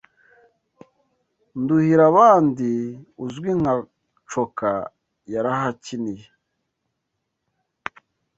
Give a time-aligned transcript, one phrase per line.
[1.59, 2.71] Nduhirabandi
[3.25, 3.73] uzwi nka
[4.31, 4.71] Coka,
[5.33, 6.25] yarahakiniye